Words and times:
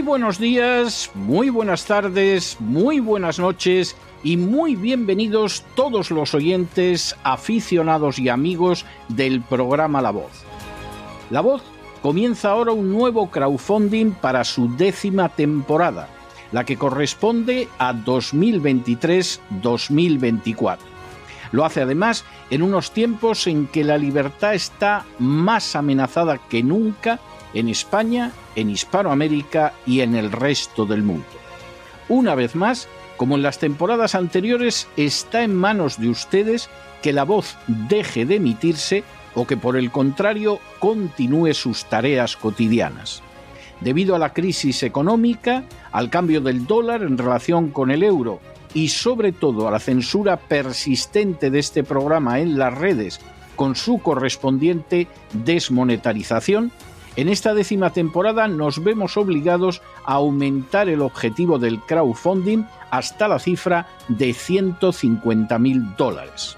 Muy 0.00 0.06
buenos 0.06 0.38
días, 0.38 1.10
muy 1.12 1.50
buenas 1.50 1.84
tardes, 1.84 2.56
muy 2.58 3.00
buenas 3.00 3.38
noches 3.38 3.94
y 4.22 4.38
muy 4.38 4.74
bienvenidos 4.74 5.62
todos 5.74 6.10
los 6.10 6.32
oyentes, 6.32 7.14
aficionados 7.22 8.18
y 8.18 8.30
amigos 8.30 8.86
del 9.08 9.42
programa 9.42 10.00
La 10.00 10.10
Voz. 10.10 10.46
La 11.28 11.42
Voz 11.42 11.60
comienza 12.00 12.48
ahora 12.48 12.72
un 12.72 12.90
nuevo 12.90 13.30
crowdfunding 13.30 14.12
para 14.12 14.44
su 14.44 14.74
décima 14.74 15.28
temporada, 15.28 16.08
la 16.50 16.64
que 16.64 16.78
corresponde 16.78 17.68
a 17.78 17.92
2023-2024. 17.92 20.78
Lo 21.52 21.66
hace 21.66 21.82
además 21.82 22.24
en 22.50 22.62
unos 22.62 22.90
tiempos 22.90 23.46
en 23.46 23.66
que 23.68 23.84
la 23.84 23.96
libertad 23.96 24.54
está 24.54 25.04
más 25.18 25.76
amenazada 25.76 26.38
que 26.38 26.62
nunca 26.62 27.20
en 27.54 27.68
España, 27.68 28.32
en 28.56 28.70
Hispanoamérica 28.70 29.72
y 29.86 30.00
en 30.00 30.14
el 30.14 30.32
resto 30.32 30.84
del 30.84 31.02
mundo. 31.02 31.26
Una 32.08 32.34
vez 32.34 32.54
más, 32.56 32.88
como 33.16 33.36
en 33.36 33.42
las 33.42 33.58
temporadas 33.58 34.14
anteriores, 34.14 34.88
está 34.96 35.42
en 35.42 35.54
manos 35.54 35.98
de 36.00 36.08
ustedes 36.08 36.68
que 37.02 37.12
la 37.12 37.24
voz 37.24 37.56
deje 37.66 38.26
de 38.26 38.36
emitirse 38.36 39.04
o 39.34 39.46
que 39.46 39.56
por 39.56 39.76
el 39.76 39.90
contrario 39.90 40.58
continúe 40.80 41.54
sus 41.54 41.84
tareas 41.84 42.36
cotidianas. 42.36 43.22
Debido 43.80 44.14
a 44.14 44.18
la 44.18 44.32
crisis 44.32 44.82
económica, 44.82 45.64
al 45.92 46.10
cambio 46.10 46.40
del 46.40 46.66
dólar 46.66 47.02
en 47.02 47.16
relación 47.16 47.70
con 47.70 47.90
el 47.90 48.02
euro 48.02 48.40
y 48.74 48.88
sobre 48.88 49.32
todo 49.32 49.68
a 49.68 49.70
la 49.70 49.80
censura 49.80 50.36
persistente 50.36 51.50
de 51.50 51.58
este 51.58 51.82
programa 51.84 52.40
en 52.40 52.58
las 52.58 52.76
redes 52.76 53.20
con 53.56 53.76
su 53.76 53.98
correspondiente 53.98 55.08
desmonetarización, 55.32 56.72
en 57.16 57.28
esta 57.28 57.52
décima 57.52 57.92
temporada 57.92 58.48
nos 58.48 58.82
vemos 58.82 59.16
obligados 59.16 59.82
a 60.06 60.14
aumentar 60.14 60.88
el 60.88 61.02
objetivo 61.02 61.58
del 61.58 61.80
crowdfunding 61.80 62.64
hasta 62.90 63.28
la 63.28 63.38
cifra 63.38 63.88
de 64.08 64.32
150 64.32 65.58
mil 65.58 65.94
dólares. 65.96 66.56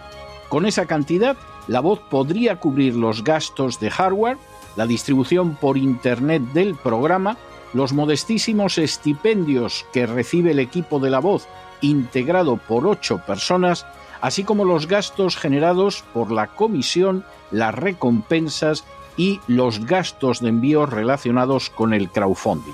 Con 0.48 0.66
esa 0.66 0.86
cantidad, 0.86 1.36
la 1.66 1.80
voz 1.80 2.00
podría 2.10 2.60
cubrir 2.60 2.94
los 2.94 3.24
gastos 3.24 3.80
de 3.80 3.90
hardware, 3.90 4.36
la 4.76 4.86
distribución 4.86 5.56
por 5.56 5.78
Internet 5.78 6.42
del 6.52 6.74
programa, 6.74 7.36
los 7.72 7.92
modestísimos 7.92 8.78
estipendios 8.78 9.86
que 9.92 10.06
recibe 10.06 10.50
el 10.50 10.58
equipo 10.58 11.00
de 11.00 11.10
la 11.10 11.20
voz 11.20 11.48
integrado 11.82 12.56
por 12.56 12.86
ocho 12.86 13.18
personas, 13.18 13.86
así 14.20 14.44
como 14.44 14.64
los 14.64 14.86
gastos 14.86 15.36
generados 15.36 16.04
por 16.14 16.32
la 16.32 16.46
comisión, 16.46 17.24
las 17.50 17.74
recompensas 17.74 18.84
y 19.16 19.40
los 19.46 19.84
gastos 19.84 20.40
de 20.40 20.48
envío 20.48 20.86
relacionados 20.86 21.68
con 21.68 21.92
el 21.92 22.08
crowdfunding. 22.08 22.72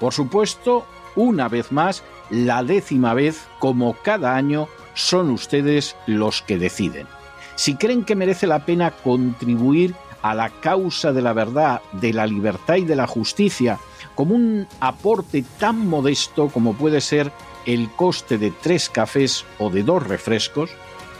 Por 0.00 0.12
supuesto, 0.12 0.84
una 1.14 1.48
vez 1.48 1.72
más, 1.72 2.02
la 2.30 2.62
décima 2.62 3.14
vez, 3.14 3.46
como 3.58 3.94
cada 4.02 4.34
año, 4.34 4.68
son 4.94 5.30
ustedes 5.30 5.96
los 6.06 6.42
que 6.42 6.58
deciden. 6.58 7.06
Si 7.54 7.76
creen 7.76 8.04
que 8.04 8.16
merece 8.16 8.46
la 8.46 8.64
pena 8.64 8.90
contribuir 8.90 9.94
a 10.22 10.34
la 10.34 10.50
causa 10.50 11.12
de 11.12 11.22
la 11.22 11.32
verdad, 11.32 11.80
de 11.92 12.12
la 12.12 12.26
libertad 12.26 12.76
y 12.76 12.84
de 12.84 12.96
la 12.96 13.06
justicia, 13.06 13.78
como 14.14 14.34
un 14.34 14.66
aporte 14.80 15.44
tan 15.58 15.86
modesto 15.86 16.48
como 16.48 16.74
puede 16.74 17.00
ser 17.00 17.32
el 17.66 17.90
coste 17.90 18.38
de 18.38 18.50
tres 18.50 18.88
cafés 18.88 19.44
o 19.58 19.70
de 19.70 19.82
dos 19.82 20.06
refrescos, 20.06 20.70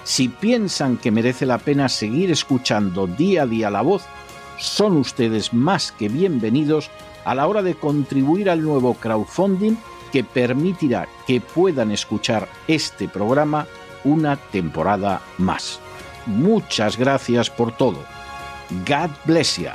si 0.05 0.29
piensan 0.29 0.97
que 0.97 1.11
merece 1.11 1.45
la 1.45 1.59
pena 1.59 1.89
seguir 1.89 2.31
escuchando 2.31 3.07
día 3.07 3.43
a 3.43 3.47
día 3.47 3.71
la 3.71 3.83
voz 3.83 4.05
son 4.59 4.97
ustedes 4.97 5.53
más 5.53 5.93
que 5.93 6.09
bienvenidos 6.09 6.91
a 7.25 7.35
la 7.35 7.47
hora 7.47 7.63
de 7.63 7.75
contribuir 7.75 8.51
al 8.51 8.63
nuevo 8.63 8.95
crowdfunding 8.95 9.77
que 10.11 10.25
permitirá 10.25 11.07
que 11.27 11.41
puedan 11.41 11.93
escuchar 11.93 12.49
este 12.67 13.09
programa 13.09 13.67
una 14.05 14.37
temporada 14.37 15.21
más. 15.37 15.81
Muchas 16.27 16.97
gracias 16.97 17.51
por 17.51 17.77
todo. 17.77 17.99
God 18.85 19.11
bless 19.25 19.59
you. 19.59 19.71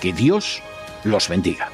Que 0.00 0.12
Dios 0.12 0.62
los 1.04 1.28
bendiga. 1.28 1.68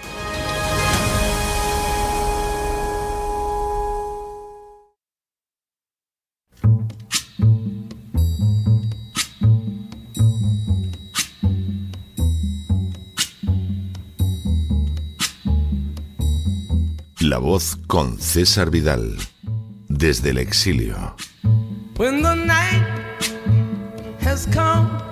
La 17.20 17.38
voz 17.38 17.78
con 17.86 18.18
César 18.18 18.70
Vidal, 18.70 19.16
desde 19.88 20.30
el 20.30 20.38
exilio. 20.38 21.14
When 21.96 22.20
the 22.22 22.34
night 22.34 22.84
has 24.20 24.46
come 24.52 25.11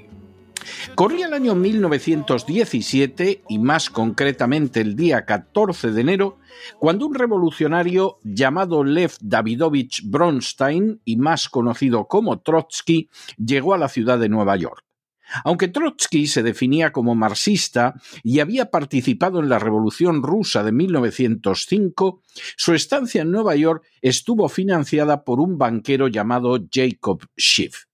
Corría 0.95 1.27
el 1.27 1.33
año 1.33 1.55
1917 1.55 3.43
y 3.49 3.59
más 3.59 3.89
concretamente 3.89 4.81
el 4.81 4.95
día 4.95 5.25
14 5.25 5.91
de 5.91 6.01
enero, 6.01 6.37
cuando 6.79 7.07
un 7.07 7.15
revolucionario 7.15 8.19
llamado 8.23 8.83
Lev 8.83 9.13
Davidovich 9.21 10.03
Bronstein 10.05 11.01
y 11.05 11.17
más 11.17 11.49
conocido 11.49 12.07
como 12.07 12.39
Trotsky 12.39 13.09
llegó 13.37 13.73
a 13.73 13.77
la 13.77 13.89
ciudad 13.89 14.19
de 14.19 14.29
Nueva 14.29 14.55
York. 14.57 14.83
Aunque 15.43 15.69
Trotsky 15.69 16.27
se 16.27 16.43
definía 16.43 16.91
como 16.91 17.15
marxista 17.15 17.95
y 18.23 18.39
había 18.39 18.69
participado 18.69 19.39
en 19.39 19.49
la 19.49 19.59
Revolución 19.59 20.23
rusa 20.23 20.63
de 20.63 20.71
1905, 20.71 22.21
su 22.57 22.73
estancia 22.73 23.21
en 23.21 23.31
Nueva 23.31 23.55
York 23.55 23.83
estuvo 24.01 24.49
financiada 24.49 25.23
por 25.23 25.39
un 25.39 25.57
banquero 25.57 26.07
llamado 26.07 26.59
Jacob 26.71 27.25
Schiff. 27.39 27.85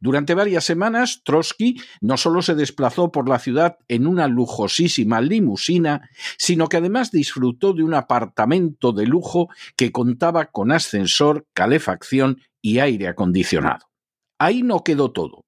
Durante 0.00 0.34
varias 0.34 0.64
semanas, 0.64 1.22
Trotsky 1.24 1.80
no 2.00 2.16
solo 2.16 2.42
se 2.42 2.54
desplazó 2.54 3.10
por 3.12 3.28
la 3.28 3.38
ciudad 3.38 3.78
en 3.88 4.06
una 4.06 4.28
lujosísima 4.28 5.20
limusina, 5.20 6.08
sino 6.38 6.68
que 6.68 6.78
además 6.78 7.10
disfrutó 7.10 7.72
de 7.72 7.82
un 7.82 7.94
apartamento 7.94 8.92
de 8.92 9.06
lujo 9.06 9.48
que 9.76 9.92
contaba 9.92 10.46
con 10.46 10.72
ascensor, 10.72 11.46
calefacción 11.52 12.40
y 12.60 12.78
aire 12.78 13.08
acondicionado. 13.08 13.86
Ahí 14.38 14.62
no 14.62 14.82
quedó 14.82 15.12
todo. 15.12 15.44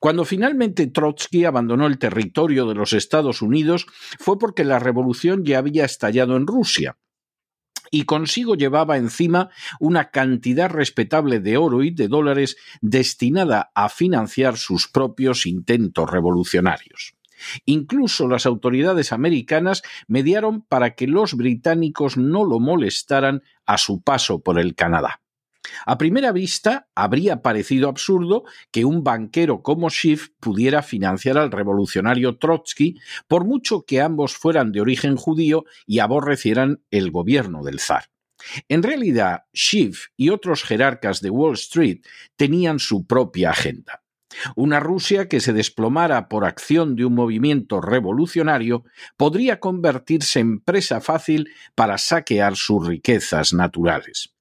Cuando 0.00 0.24
finalmente 0.24 0.86
Trotsky 0.88 1.44
abandonó 1.44 1.86
el 1.86 1.98
territorio 1.98 2.66
de 2.66 2.74
los 2.74 2.92
Estados 2.92 3.42
Unidos 3.42 3.86
fue 4.18 4.38
porque 4.38 4.64
la 4.64 4.78
revolución 4.78 5.44
ya 5.44 5.58
había 5.58 5.84
estallado 5.84 6.36
en 6.36 6.46
Rusia 6.46 6.96
y 7.90 8.04
consigo 8.04 8.54
llevaba 8.54 8.96
encima 8.96 9.50
una 9.80 10.10
cantidad 10.10 10.70
respetable 10.70 11.40
de 11.40 11.56
oro 11.56 11.82
y 11.82 11.90
de 11.90 12.08
dólares 12.08 12.56
destinada 12.80 13.70
a 13.74 13.88
financiar 13.88 14.56
sus 14.56 14.88
propios 14.88 15.46
intentos 15.46 16.10
revolucionarios. 16.10 17.14
Incluso 17.64 18.26
las 18.26 18.46
autoridades 18.46 19.12
americanas 19.12 19.82
mediaron 20.06 20.62
para 20.62 20.94
que 20.94 21.06
los 21.06 21.34
británicos 21.34 22.16
no 22.16 22.44
lo 22.44 22.58
molestaran 22.58 23.42
a 23.64 23.78
su 23.78 24.02
paso 24.02 24.40
por 24.40 24.58
el 24.58 24.74
Canadá. 24.74 25.20
A 25.86 25.98
primera 25.98 26.32
vista, 26.32 26.88
habría 26.94 27.42
parecido 27.42 27.88
absurdo 27.88 28.44
que 28.70 28.84
un 28.84 29.04
banquero 29.04 29.62
como 29.62 29.90
Schiff 29.90 30.28
pudiera 30.40 30.82
financiar 30.82 31.38
al 31.38 31.50
revolucionario 31.50 32.38
Trotsky, 32.38 32.98
por 33.26 33.44
mucho 33.44 33.84
que 33.84 34.00
ambos 34.00 34.36
fueran 34.36 34.72
de 34.72 34.80
origen 34.80 35.16
judío 35.16 35.64
y 35.86 35.98
aborrecieran 35.98 36.82
el 36.90 37.10
gobierno 37.10 37.62
del 37.62 37.80
zar. 37.80 38.04
En 38.68 38.82
realidad, 38.82 39.44
Schiff 39.54 40.06
y 40.16 40.30
otros 40.30 40.62
jerarcas 40.62 41.20
de 41.20 41.30
Wall 41.30 41.54
Street 41.54 42.00
tenían 42.36 42.78
su 42.78 43.06
propia 43.06 43.50
agenda. 43.50 44.02
Una 44.56 44.78
Rusia 44.78 45.28
que 45.28 45.40
se 45.40 45.52
desplomara 45.52 46.28
por 46.28 46.44
acción 46.44 46.96
de 46.96 47.04
un 47.04 47.14
movimiento 47.14 47.80
revolucionario 47.80 48.84
podría 49.16 49.58
convertirse 49.58 50.40
en 50.40 50.60
presa 50.60 51.00
fácil 51.00 51.50
para 51.74 51.98
saquear 51.98 52.56
sus 52.56 52.86
riquezas 52.86 53.52
naturales. 53.52 54.34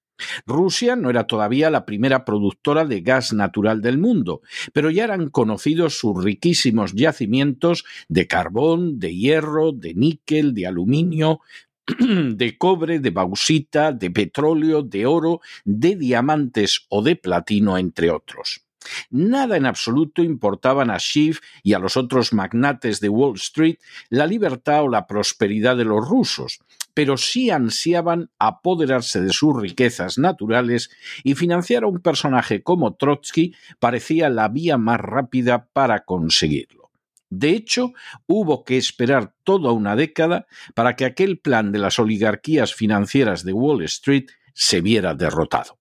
Rusia 0.45 0.95
no 0.95 1.09
era 1.09 1.27
todavía 1.27 1.69
la 1.69 1.85
primera 1.85 2.25
productora 2.25 2.85
de 2.85 3.01
gas 3.01 3.33
natural 3.33 3.81
del 3.81 3.97
mundo, 3.97 4.41
pero 4.73 4.89
ya 4.89 5.03
eran 5.03 5.29
conocidos 5.29 5.97
sus 5.99 6.23
riquísimos 6.23 6.93
yacimientos 6.93 7.85
de 8.07 8.27
carbón, 8.27 8.99
de 8.99 9.15
hierro, 9.15 9.71
de 9.71 9.93
níquel, 9.93 10.53
de 10.53 10.67
aluminio, 10.67 11.41
de 11.97 12.57
cobre, 12.57 12.99
de 12.99 13.11
bauxita, 13.11 13.91
de 13.91 14.11
petróleo, 14.11 14.81
de 14.81 15.05
oro, 15.05 15.41
de 15.63 15.95
diamantes 15.95 16.85
o 16.89 17.01
de 17.01 17.15
platino, 17.15 17.77
entre 17.77 18.11
otros. 18.11 18.67
Nada 19.09 19.57
en 19.57 19.65
absoluto 19.65 20.23
importaban 20.23 20.89
a 20.89 20.99
Schiff 20.99 21.39
y 21.63 21.73
a 21.73 21.79
los 21.79 21.97
otros 21.97 22.33
magnates 22.33 22.99
de 22.99 23.09
Wall 23.09 23.35
Street 23.35 23.77
la 24.09 24.25
libertad 24.25 24.83
o 24.83 24.89
la 24.89 25.07
prosperidad 25.07 25.75
de 25.77 25.85
los 25.85 26.07
rusos, 26.07 26.59
pero 26.97 27.15
sí 27.15 27.51
ansiaban 27.51 28.31
apoderarse 28.39 29.21
de 29.21 29.31
sus 29.31 29.55
riquezas 29.55 30.17
naturales 30.17 30.89
y 31.23 31.35
financiar 31.35 31.83
a 31.83 31.87
un 31.87 31.99
personaje 31.99 32.63
como 32.63 32.95
Trotsky 32.95 33.53
parecía 33.79 34.31
la 34.31 34.47
vía 34.47 34.79
más 34.79 34.99
rápida 34.99 35.67
para 35.73 36.05
conseguirlo. 36.05 36.89
De 37.29 37.51
hecho, 37.51 37.93
hubo 38.25 38.63
que 38.63 38.77
esperar 38.77 39.35
toda 39.43 39.73
una 39.73 39.95
década 39.95 40.47
para 40.73 40.95
que 40.95 41.05
aquel 41.05 41.37
plan 41.37 41.71
de 41.71 41.77
las 41.77 41.99
oligarquías 41.99 42.73
financieras 42.73 43.43
de 43.43 43.53
Wall 43.53 43.83
Street 43.83 44.31
se 44.55 44.81
viera 44.81 45.13
derrotado. 45.13 45.77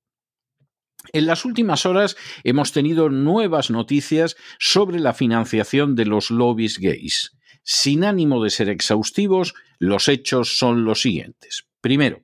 En 1.15 1.25
las 1.25 1.47
últimas 1.47 1.87
horas 1.87 2.19
hemos 2.45 2.73
tenido 2.73 3.09
nuevas 3.09 3.71
noticias 3.71 4.37
sobre 4.59 5.01
la 5.01 5.15
financiación 5.15 5.95
de 5.97 6.05
los 6.05 6.31
lobbies 6.31 6.79
gays. 6.79 7.36
Sin 7.69 8.05
ánimo 8.05 8.45
de 8.45 8.51
ser 8.51 8.69
exhaustivos, 8.69 9.55
los 9.81 10.07
hechos 10.07 10.57
son 10.57 10.85
los 10.85 11.03
siguientes. 11.03 11.67
Primero, 11.81 12.23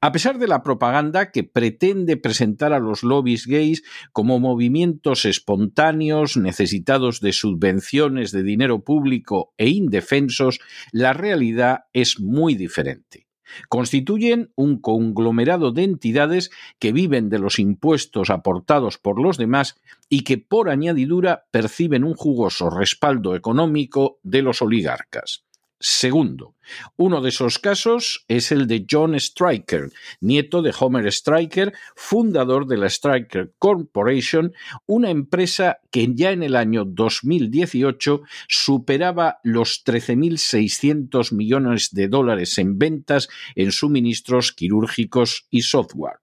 a 0.00 0.10
pesar 0.10 0.38
de 0.38 0.48
la 0.48 0.64
propaganda 0.64 1.30
que 1.30 1.44
pretende 1.44 2.16
presentar 2.16 2.72
a 2.72 2.80
los 2.80 3.04
lobbies 3.04 3.46
gays 3.46 3.84
como 4.12 4.40
movimientos 4.40 5.24
espontáneos, 5.26 6.36
necesitados 6.36 7.20
de 7.20 7.32
subvenciones 7.32 8.32
de 8.32 8.42
dinero 8.42 8.82
público 8.82 9.54
e 9.58 9.68
indefensos, 9.68 10.58
la 10.90 11.12
realidad 11.12 11.84
es 11.92 12.18
muy 12.18 12.56
diferente. 12.56 13.29
Constituyen 13.68 14.52
un 14.54 14.78
conglomerado 14.78 15.72
de 15.72 15.84
entidades 15.84 16.50
que 16.78 16.92
viven 16.92 17.28
de 17.28 17.38
los 17.38 17.58
impuestos 17.58 18.30
aportados 18.30 18.98
por 18.98 19.20
los 19.20 19.36
demás 19.36 19.76
y 20.08 20.22
que 20.22 20.38
por 20.38 20.70
añadidura 20.70 21.46
perciben 21.50 22.04
un 22.04 22.14
jugoso 22.14 22.70
respaldo 22.70 23.34
económico 23.34 24.18
de 24.22 24.42
los 24.42 24.62
oligarcas. 24.62 25.44
Segundo, 25.82 26.56
uno 26.96 27.22
de 27.22 27.30
esos 27.30 27.58
casos 27.58 28.26
es 28.28 28.52
el 28.52 28.66
de 28.66 28.84
John 28.88 29.18
Stryker, 29.18 29.90
nieto 30.20 30.60
de 30.60 30.74
Homer 30.78 31.10
Stryker, 31.10 31.72
fundador 31.96 32.66
de 32.66 32.76
la 32.76 32.90
Stryker 32.90 33.54
Corporation, 33.58 34.52
una 34.84 35.08
empresa 35.08 35.78
que 35.90 36.06
ya 36.14 36.32
en 36.32 36.42
el 36.42 36.54
año 36.54 36.84
2018 36.84 38.20
superaba 38.46 39.38
los 39.42 39.82
13.600 39.82 41.32
millones 41.32 41.88
de 41.92 42.08
dólares 42.08 42.58
en 42.58 42.78
ventas 42.78 43.30
en 43.54 43.72
suministros 43.72 44.52
quirúrgicos 44.52 45.46
y 45.48 45.62
software. 45.62 46.18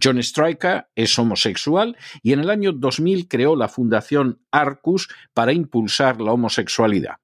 John 0.00 0.22
Stryker 0.22 0.88
es 0.94 1.18
homosexual 1.18 1.96
y 2.22 2.34
en 2.34 2.40
el 2.40 2.50
año 2.50 2.72
2000 2.72 3.28
creó 3.28 3.56
la 3.56 3.68
fundación 3.68 4.42
Arcus 4.50 5.08
para 5.32 5.54
impulsar 5.54 6.20
la 6.20 6.32
homosexualidad. 6.32 7.14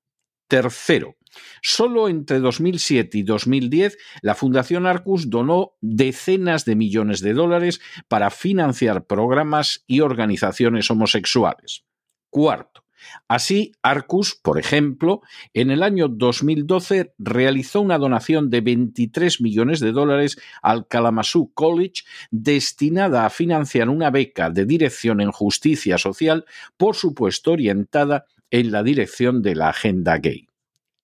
Tercero, 0.48 1.16
Solo 1.62 2.08
entre 2.08 2.40
2007 2.40 3.18
y 3.18 3.22
2010, 3.22 3.98
la 4.22 4.34
Fundación 4.34 4.86
Arcus 4.86 5.30
donó 5.30 5.72
decenas 5.80 6.64
de 6.64 6.76
millones 6.76 7.20
de 7.20 7.34
dólares 7.34 7.80
para 8.08 8.30
financiar 8.30 9.06
programas 9.06 9.84
y 9.86 10.00
organizaciones 10.00 10.90
homosexuales. 10.90 11.84
Cuarto, 12.30 12.86
Así, 13.28 13.72
Arcus, 13.82 14.34
por 14.34 14.58
ejemplo, 14.58 15.20
en 15.54 15.70
el 15.70 15.82
año 15.82 16.08
2012 16.08 17.14
realizó 17.18 17.80
una 17.80 17.98
donación 17.98 18.50
de 18.50 18.60
23 18.60 19.40
millones 19.40 19.80
de 19.80 19.92
dólares 19.92 20.38
al 20.62 20.86
Kalamazoo 20.86 21.52
College 21.54 22.02
destinada 22.30 23.26
a 23.26 23.30
financiar 23.30 23.88
una 23.88 24.10
beca 24.10 24.50
de 24.50 24.64
dirección 24.64 25.20
en 25.20 25.32
justicia 25.32 25.98
social, 25.98 26.44
por 26.76 26.96
supuesto 26.96 27.52
orientada 27.52 28.26
en 28.50 28.70
la 28.70 28.82
dirección 28.82 29.42
de 29.42 29.54
la 29.54 29.70
agenda 29.70 30.18
gay. 30.18 30.46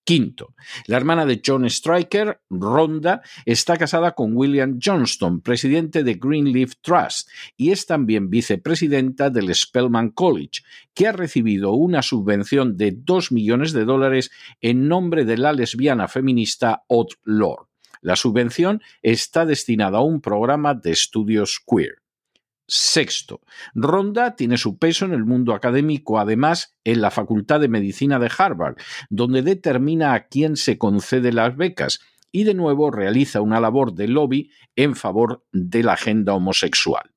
Quinto, 0.05 0.55
la 0.87 0.97
hermana 0.97 1.27
de 1.27 1.41
John 1.45 1.69
Stryker, 1.71 2.41
Rhonda, 2.51 3.23
está 3.47 3.77
casada 3.77 4.13
con 4.13 4.37
William 4.37 4.79
Johnston, 4.83 5.41
presidente 5.41 6.03
de 6.03 6.15
Greenleaf 6.15 6.73
Trust, 6.81 7.29
y 7.57 7.71
es 7.71 7.87
también 7.87 8.29
vicepresidenta 8.29 9.31
del 9.31 9.55
Spelman 9.55 10.11
College, 10.11 10.63
que 10.93 11.07
ha 11.07 11.13
recibido 11.13 11.73
una 11.73 12.03
subvención 12.03 12.77
de 12.77 12.93
2 12.93 13.31
millones 13.31 13.73
de 13.73 13.85
dólares 13.85 14.33
en 14.61 14.89
nombre 14.89 15.25
de 15.25 15.39
la 15.39 15.53
lesbiana 15.53 16.09
feminista 16.09 16.83
Odd 16.89 17.13
Lord. 17.23 17.69
La 18.01 18.17
subvención 18.17 18.83
está 19.03 19.47
destinada 19.47 19.99
a 19.99 20.03
un 20.03 20.21
programa 20.21 20.75
de 20.75 20.91
estudios 20.91 21.61
queer. 21.65 22.02
Sexto, 22.75 23.43
Ronda 23.75 24.35
tiene 24.35 24.57
su 24.57 24.79
peso 24.79 25.05
en 25.05 25.13
el 25.13 25.27
mundo 25.27 25.53
académico, 25.53 26.19
además 26.19 26.75
en 26.85 27.03
la 27.03 27.11
Facultad 27.11 27.61
de 27.61 27.69
Medicina 27.69 28.19
de 28.19 28.31
Harvard, 28.35 28.77
donde 29.11 29.43
determina 29.43 30.15
a 30.15 30.29
quién 30.29 30.57
se 30.57 30.79
concede 30.79 31.35
las 31.35 31.55
becas 31.55 32.01
y 32.31 32.45
de 32.45 32.55
nuevo 32.55 32.91
realiza 32.91 33.43
una 33.43 33.61
labor 33.61 33.93
de 33.93 34.09
lobby 34.09 34.51
en 34.75 34.97
favor 34.97 35.45
de 35.53 35.83
la 35.83 35.93
agenda 35.93 36.33
homosexual. 36.33 37.11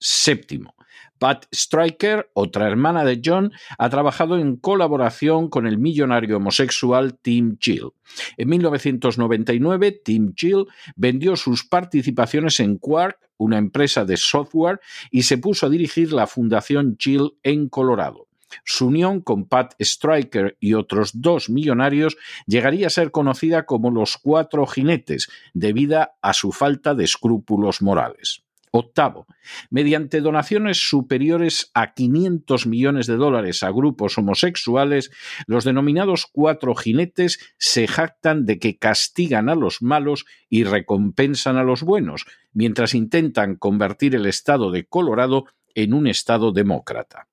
Séptimo, 0.00 0.74
Pat 1.18 1.46
Stryker, 1.54 2.30
otra 2.34 2.68
hermana 2.68 3.04
de 3.04 3.20
John, 3.24 3.52
ha 3.78 3.88
trabajado 3.88 4.38
en 4.38 4.56
colaboración 4.56 5.48
con 5.48 5.66
el 5.66 5.78
millonario 5.78 6.36
homosexual 6.36 7.18
Tim 7.20 7.56
Gill. 7.60 7.92
En 8.36 8.48
1999, 8.48 10.00
Tim 10.04 10.34
Gill 10.36 10.66
vendió 10.94 11.36
sus 11.36 11.64
participaciones 11.64 12.60
en 12.60 12.78
Quark, 12.78 13.18
una 13.38 13.58
empresa 13.58 14.04
de 14.04 14.16
software, 14.16 14.80
y 15.10 15.22
se 15.22 15.38
puso 15.38 15.66
a 15.66 15.70
dirigir 15.70 16.12
la 16.12 16.26
Fundación 16.26 16.96
Gill 16.98 17.34
en 17.42 17.68
Colorado. 17.68 18.26
Su 18.64 18.86
unión 18.86 19.20
con 19.20 19.46
Pat 19.46 19.74
Stryker 19.80 20.56
y 20.60 20.74
otros 20.74 21.20
dos 21.20 21.50
millonarios 21.50 22.16
llegaría 22.46 22.86
a 22.86 22.90
ser 22.90 23.10
conocida 23.10 23.66
como 23.66 23.90
los 23.90 24.16
Cuatro 24.16 24.66
Jinetes, 24.66 25.28
debido 25.52 26.08
a 26.20 26.32
su 26.32 26.52
falta 26.52 26.94
de 26.94 27.04
escrúpulos 27.04 27.82
morales. 27.82 28.45
Octavo, 28.70 29.26
mediante 29.70 30.20
donaciones 30.20 30.88
superiores 30.88 31.70
a 31.74 31.94
500 31.94 32.66
millones 32.66 33.06
de 33.06 33.16
dólares 33.16 33.62
a 33.62 33.70
grupos 33.70 34.18
homosexuales, 34.18 35.10
los 35.46 35.64
denominados 35.64 36.26
cuatro 36.30 36.74
jinetes 36.74 37.38
se 37.58 37.86
jactan 37.86 38.44
de 38.46 38.58
que 38.58 38.78
castigan 38.78 39.48
a 39.48 39.54
los 39.54 39.82
malos 39.82 40.26
y 40.48 40.64
recompensan 40.64 41.56
a 41.56 41.64
los 41.64 41.82
buenos, 41.82 42.26
mientras 42.52 42.94
intentan 42.94 43.56
convertir 43.56 44.14
el 44.14 44.26
estado 44.26 44.70
de 44.70 44.86
Colorado 44.86 45.46
en 45.74 45.94
un 45.94 46.06
estado 46.06 46.52
demócrata. 46.52 47.28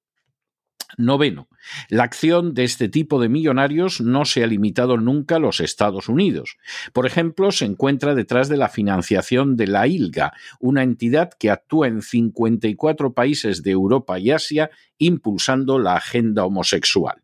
Noveno, 0.98 1.48
la 1.90 2.04
acción 2.04 2.54
de 2.54 2.64
este 2.64 2.90
tipo 2.90 3.20
de 3.20 3.30
millonarios 3.30 4.02
no 4.02 4.26
se 4.26 4.44
ha 4.44 4.48
limitado 4.48 4.98
nunca 4.98 5.36
a 5.36 5.40
los 5.40 5.60
Estados 5.60 6.10
Unidos. 6.10 6.58
Por 6.94 7.06
ejemplo, 7.06 7.52
se 7.52 7.66
encuentra 7.66 8.16
detrás 8.16 8.50
de 8.50 8.58
la 8.58 8.70
financiación 8.70 9.56
de 9.56 9.68
la 9.68 9.88
ILGA, 9.88 10.34
una 10.60 10.84
entidad 10.84 11.32
que 11.40 11.52
actúa 11.52 11.88
en 11.88 12.02
54 12.02 13.14
países 13.14 13.64
de 13.64 13.72
Europa 13.72 14.20
y 14.20 14.32
Asia 14.32 14.70
impulsando 14.98 15.80
la 15.80 15.96
agenda 15.96 16.46
homosexual. 16.46 17.22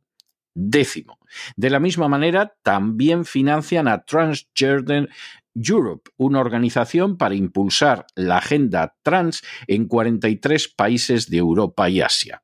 Décimo. 0.53 1.19
De 1.55 1.69
la 1.69 1.79
misma 1.79 2.07
manera, 2.07 2.55
también 2.63 3.23
financian 3.23 3.87
a 3.87 4.03
Transgender 4.03 5.09
Europe, 5.55 6.11
una 6.17 6.39
organización 6.39 7.17
para 7.17 7.35
impulsar 7.35 8.05
la 8.15 8.37
agenda 8.37 8.95
trans 9.03 9.41
en 9.67 9.87
43 9.87 10.67
países 10.69 11.29
de 11.29 11.37
Europa 11.37 11.89
y 11.89 12.01
Asia 12.01 12.41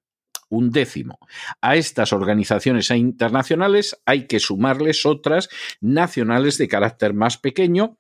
un 0.50 0.72
décimo. 0.72 1.20
A 1.62 1.76
estas 1.76 2.14
organizaciones 2.14 2.90
internacionales 2.92 3.98
hay 4.06 4.28
que 4.28 4.40
sumarles 4.40 5.06
otras 5.06 5.50
nacionales 5.82 6.58
de 6.58 6.68
carácter 6.68 7.14
más 7.14 7.38
pequeño, 7.38 7.98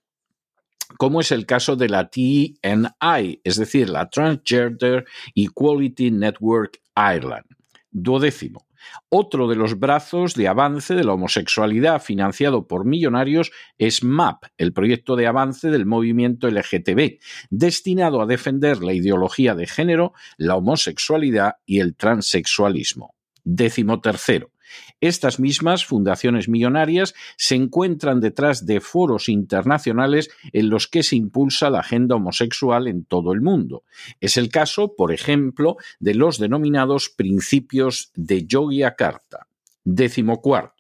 como 0.97 1.19
es 1.19 1.31
el 1.31 1.45
caso 1.45 1.75
de 1.75 1.89
la 1.89 2.09
TNI, 2.09 3.41
es 3.43 3.55
decir, 3.57 3.89
la 3.89 4.09
Transgender 4.09 5.05
Equality 5.33 6.11
Network 6.11 6.79
Ireland. 6.95 7.45
Duodécimo. 7.91 8.64
Otro 9.10 9.48
de 9.48 9.56
los 9.56 9.80
brazos 9.80 10.34
de 10.34 10.48
avance 10.48 10.96
de 10.96 11.04
la 11.04 11.13
homosexualidad 11.13 12.01
financiado 12.01 12.68
por 12.68 12.86
millonarios 12.86 13.51
es 13.77 14.04
MAP, 14.04 14.46
el 14.58 14.74
proyecto 14.74 15.15
de 15.15 15.27
avance 15.27 15.70
del 15.70 15.86
movimiento 15.86 16.50
LGTB, 16.50 17.20
destinado 17.50 18.22
a 18.22 18.25
defender 18.25 18.84
la 18.84 18.94
ideología 18.94 19.56
de 19.56 19.68
género, 19.68 20.13
la 20.38 20.56
homosexualidad 20.56 21.56
y 21.65 21.80
el 21.80 21.96
transexualismo. 21.96 23.15
Décimo 23.44 24.01
tercero. 24.01 24.54
Estas 25.01 25.39
mismas 25.39 25.86
fundaciones 25.86 26.50
millonarias 26.50 27.13
se 27.38 27.55
encuentran 27.55 28.19
detrás 28.19 28.65
de 28.65 28.81
foros 28.81 29.29
internacionales 29.29 30.29
en 30.53 30.69
los 30.69 30.88
que 30.88 31.03
se 31.03 31.15
impulsa 31.15 31.69
la 31.69 31.79
agenda 31.79 32.15
homosexual 32.15 32.88
en 32.88 33.05
todo 33.05 33.34
el 33.34 33.41
mundo. 33.41 33.84
Es 34.19 34.38
el 34.38 34.50
caso, 34.50 34.95
por 34.95 35.12
ejemplo, 35.13 35.77
de 36.00 36.15
los 36.15 36.39
denominados 36.39 37.10
principios 37.10 38.12
de 38.15 38.45
Yogyakarta. 38.45 39.48
Décimo 39.84 40.41
cuarto. 40.41 40.75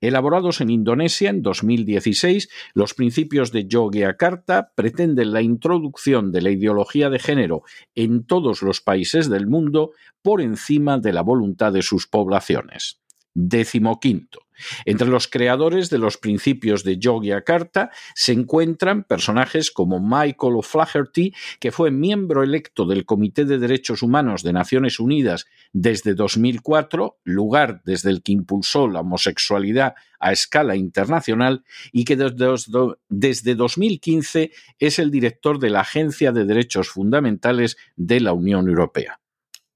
Elaborados 0.00 0.60
en 0.60 0.70
Indonesia 0.70 1.30
en 1.30 1.42
2016, 1.42 2.48
los 2.74 2.94
principios 2.94 3.52
de 3.52 3.66
Yogyakarta 3.66 4.72
pretenden 4.74 5.32
la 5.32 5.42
introducción 5.42 6.32
de 6.32 6.42
la 6.42 6.50
ideología 6.50 7.10
de 7.10 7.18
género 7.18 7.62
en 7.94 8.24
todos 8.24 8.62
los 8.62 8.80
países 8.80 9.28
del 9.28 9.46
mundo 9.46 9.92
por 10.22 10.40
encima 10.40 10.98
de 10.98 11.12
la 11.12 11.22
voluntad 11.22 11.72
de 11.72 11.82
sus 11.82 12.06
poblaciones. 12.06 13.00
Décimo 13.34 14.00
quinto. 14.00 14.40
Entre 14.84 15.08
los 15.08 15.28
creadores 15.28 15.90
de 15.90 15.98
los 15.98 16.16
principios 16.16 16.84
de 16.84 16.98
Yogyakarta 16.98 17.90
se 18.14 18.32
encuentran 18.32 19.04
personajes 19.04 19.70
como 19.70 20.00
Michael 20.00 20.56
O'Flaherty, 20.56 21.34
que 21.58 21.72
fue 21.72 21.90
miembro 21.90 22.42
electo 22.42 22.86
del 22.86 23.04
Comité 23.04 23.44
de 23.44 23.58
Derechos 23.58 24.02
Humanos 24.02 24.42
de 24.42 24.52
Naciones 24.52 25.00
Unidas 25.00 25.46
desde 25.72 26.14
2004, 26.14 27.18
lugar 27.24 27.82
desde 27.84 28.10
el 28.10 28.22
que 28.22 28.32
impulsó 28.32 28.88
la 28.88 29.00
homosexualidad 29.00 29.94
a 30.18 30.32
escala 30.32 30.76
internacional 30.76 31.64
y 31.92 32.04
que 32.04 32.16
desde 32.16 33.54
2015 33.54 34.50
es 34.78 34.98
el 34.98 35.10
director 35.10 35.58
de 35.58 35.70
la 35.70 35.80
Agencia 35.80 36.32
de 36.32 36.44
Derechos 36.44 36.90
Fundamentales 36.90 37.76
de 37.96 38.20
la 38.20 38.34
Unión 38.34 38.68
Europea. 38.68 39.19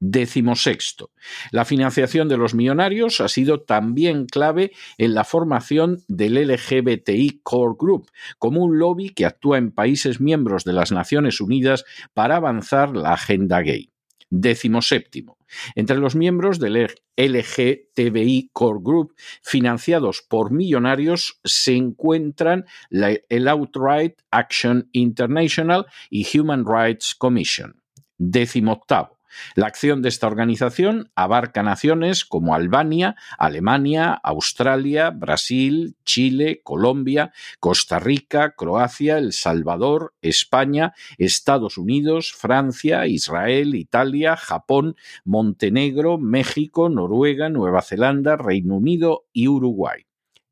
Décimo 0.07 0.55
sexto. 0.55 1.13
La 1.51 1.65
financiación 1.65 2.29
de 2.29 2.37
los 2.37 2.53
millonarios 2.53 3.23
ha 3.23 3.29
sido 3.29 3.63
también 3.63 4.27
clave 4.27 4.73
en 4.99 5.15
la 5.15 5.25
formación 5.25 6.03
del 6.09 6.35
LGBTI 6.35 7.41
Core 7.43 7.77
Group, 7.79 8.11
como 8.39 8.63
un 8.63 8.79
lobby 8.79 9.09
que 9.09 9.25
actúa 9.25 9.57
en 9.57 9.71
países 9.71 10.21
miembros 10.21 10.65
de 10.65 10.75
las 10.75 10.93
Naciones 10.93 11.41
Unidas 11.41 11.87
para 12.13 12.37
avanzar 12.37 12.95
la 12.95 13.15
agenda 13.15 13.63
gay. 13.63 13.93
Décimo 14.29 14.83
séptimo. 14.83 15.39
Entre 15.75 15.97
los 15.97 16.15
miembros 16.15 16.59
del 16.59 16.87
LGTBI 17.17 18.51
Core 18.53 18.81
Group 18.83 19.15
financiados 19.43 20.21
por 20.29 20.51
millonarios 20.51 21.41
se 21.45 21.77
encuentran 21.77 22.67
el 22.91 23.49
Outright 23.49 24.21
Action 24.31 24.91
International 24.93 25.87
y 26.11 26.27
Human 26.39 26.67
Rights 26.67 27.15
Commission. 27.15 27.81
Décimo 28.19 28.73
octavo. 28.73 29.14
La 29.55 29.67
acción 29.67 30.03
de 30.03 30.09
esta 30.09 30.27
organización 30.27 31.11
abarca 31.15 31.63
naciones 31.63 32.25
como 32.25 32.55
Albania, 32.55 33.17
Alemania, 33.39 34.13
Australia, 34.13 35.11
Brasil, 35.11 35.97
Chile, 36.05 36.61
Colombia, 36.63 37.33
Costa 37.61 37.99
Rica, 37.99 38.55
Croacia, 38.57 39.19
El 39.19 39.33
Salvador, 39.33 40.15
España, 40.23 40.95
Estados 41.19 41.79
Unidos, 41.79 42.33
Francia, 42.33 43.07
Israel, 43.07 43.75
Italia, 43.75 44.37
Japón, 44.37 44.97
Montenegro, 45.25 46.19
México, 46.19 46.89
Noruega, 46.89 47.49
Nueva 47.49 47.83
Zelanda, 47.83 48.37
Reino 48.37 48.77
Unido 48.77 49.25
y 49.33 49.49
Uruguay. 49.49 50.07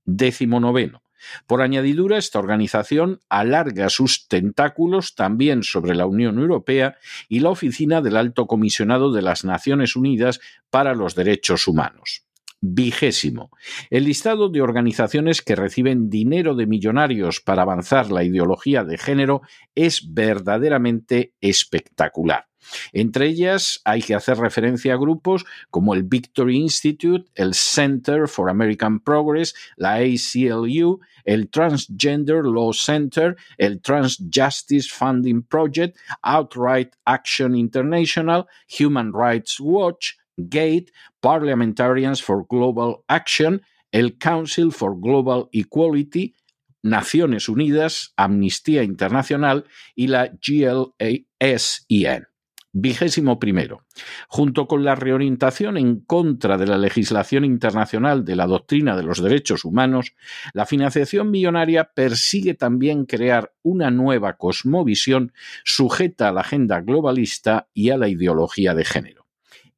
Décimo 0.04 0.60
noveno. 0.60 1.01
Por 1.47 1.62
añadidura, 1.62 2.19
esta 2.19 2.38
organización 2.38 3.21
alarga 3.29 3.88
sus 3.88 4.29
tentáculos 4.29 5.14
también 5.14 5.62
sobre 5.62 5.95
la 5.95 6.07
Unión 6.07 6.38
Europea 6.38 6.97
y 7.29 7.41
la 7.41 7.50
Oficina 7.50 8.00
del 8.00 8.17
Alto 8.17 8.47
Comisionado 8.47 9.12
de 9.12 9.23
las 9.23 9.45
Naciones 9.45 9.97
Unidas 9.97 10.41
para 10.71 10.95
los 10.95 11.14
Derechos 11.14 11.69
Humanos. 11.69 12.25
Vigésimo. 12.64 13.50
El 13.91 14.05
listado 14.05 14.49
de 14.49 14.62
organizaciones 14.62 15.43
que 15.43 15.57
reciben 15.57 16.09
dinero 16.09 16.55
de 16.55 16.67
millonarios 16.67 17.41
para 17.41 17.62
avanzar 17.62 18.12
la 18.12 18.23
ideología 18.23 18.85
de 18.85 18.99
género 18.99 19.43
es 19.75 20.14
verdaderamente 20.14 21.35
espectacular. 21.41 22.51
Entre 22.92 23.26
ellas 23.26 23.81
hay 23.85 24.02
que 24.02 24.14
hacer 24.14 24.38
referencia 24.38 24.95
a 24.95 24.99
grupos 24.99 25.45
como 25.71 25.95
el 25.95 26.02
Victory 26.02 26.57
Institute, 26.57 27.31
el 27.35 27.54
Center 27.54 28.28
for 28.28 28.50
American 28.50 29.00
Progress, 29.00 29.54
la 29.76 29.97
ACLU, 29.97 31.00
el 31.25 31.49
Transgender 31.50 32.45
Law 32.45 32.73
Center, 32.73 33.37
el 33.59 33.81
Trans 33.81 34.19
Justice 34.33 34.88
Funding 34.88 35.42
Project, 35.42 35.97
Outright 36.23 36.95
Action 37.04 37.54
International, 37.54 38.47
Human 38.78 39.12
Rights 39.12 39.61
Watch, 39.61 40.14
GATE, 40.37 40.92
Parliamentarians 41.21 42.23
for 42.23 42.47
Global 42.49 43.04
Action, 43.09 43.62
el 43.92 44.19
Council 44.19 44.73
for 44.73 44.99
Global 44.99 45.49
Equality, 45.52 46.35
Naciones 46.83 47.49
Unidas, 47.49 48.12
Amnistía 48.16 48.83
Internacional 48.83 49.64
y 49.95 50.09
la 50.09 50.33
GLASEN. 50.40 52.31
Vigésimo 52.75 53.38
primero. 53.38 53.83
Junto 54.29 54.67
con 54.67 54.83
la 54.83 54.95
reorientación 54.95 55.76
en 55.76 56.00
contra 56.00 56.57
de 56.57 56.67
la 56.67 56.79
legislación 56.79 57.45
internacional 57.45 58.25
de 58.25 58.35
la 58.35 58.47
doctrina 58.47 58.97
de 58.97 59.02
los 59.02 59.23
derechos 59.23 59.67
humanos, 59.67 60.14
la 60.55 60.64
financiación 60.64 61.31
millonaria 61.31 61.91
persigue 61.95 62.55
también 62.55 63.05
crear 63.05 63.52
una 63.62 63.91
nueva 63.91 64.38
cosmovisión 64.38 65.35
sujeta 65.64 66.29
a 66.29 66.33
la 66.33 66.41
agenda 66.41 66.81
globalista 66.81 67.69
y 67.75 67.91
a 67.91 67.99
la 67.99 68.09
ideología 68.09 68.75
de 68.75 68.87
género. 68.87 69.26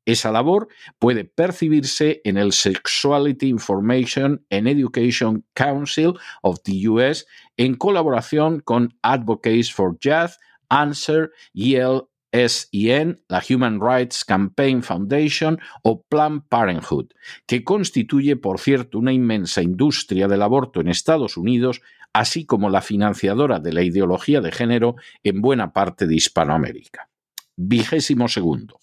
Esa 0.05 0.31
labor 0.31 0.69
puede 1.01 1.25
percibirse 1.25 2.21
en 2.25 2.37
el 2.37 2.53
Sexuality 2.53 3.49
Information 3.49 4.45
and 4.51 4.69
Education 4.69 5.45
Council 5.55 6.15
of 6.43 6.59
the 6.63 6.89
US 6.89 7.27
en 7.57 7.75
colaboración 7.75 8.61
con 8.61 8.97
Advocates 9.03 9.73
for 9.73 9.99
Youth, 9.99 10.37
Answer, 10.69 11.33
Yale 11.55 12.03
SIN, 12.35 13.23
la 13.29 13.43
Human 13.49 13.81
Rights 13.81 14.25
Campaign 14.25 14.83
Foundation 14.83 15.61
o 15.83 16.03
Planned 16.03 16.43
Parenthood, 16.49 17.13
que 17.47 17.63
constituye, 17.63 18.37
por 18.37 18.59
cierto, 18.59 18.99
una 18.99 19.13
inmensa 19.13 19.63
industria 19.63 20.27
del 20.27 20.43
aborto 20.43 20.81
en 20.81 20.89
Estados 20.89 21.37
Unidos, 21.37 21.81
así 22.13 22.45
como 22.45 22.71
la 22.71 22.83
financiadora 22.83 23.61
de 23.61 23.73
la 23.73 23.83
ideología 23.83 24.41
de 24.41 24.53
género 24.53 24.97
en 25.23 25.41
buena 25.41 25.73
parte 25.73 26.07
de 26.07 26.17
Hispanoamérica. 26.17 27.09
Vigésimo 27.57 28.29
segundo. 28.29 28.81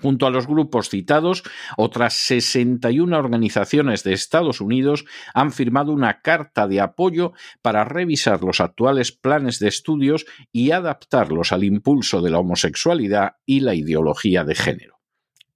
Junto 0.00 0.26
a 0.26 0.30
los 0.30 0.46
grupos 0.46 0.88
citados, 0.88 1.42
otras 1.76 2.14
61 2.14 3.16
organizaciones 3.18 4.04
de 4.04 4.12
Estados 4.12 4.60
Unidos 4.60 5.04
han 5.34 5.52
firmado 5.52 5.92
una 5.92 6.20
carta 6.20 6.68
de 6.68 6.80
apoyo 6.80 7.32
para 7.62 7.84
revisar 7.84 8.42
los 8.42 8.60
actuales 8.60 9.12
planes 9.12 9.58
de 9.58 9.68
estudios 9.68 10.26
y 10.52 10.70
adaptarlos 10.70 11.52
al 11.52 11.64
impulso 11.64 12.20
de 12.22 12.30
la 12.30 12.38
homosexualidad 12.38 13.36
y 13.46 13.60
la 13.60 13.74
ideología 13.74 14.44
de 14.44 14.54
género. 14.54 14.99